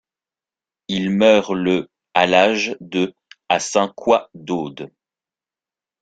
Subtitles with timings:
[0.87, 3.13] Il meurt le à l'âge de
[3.49, 4.89] à Saint-Couat-d'Aude.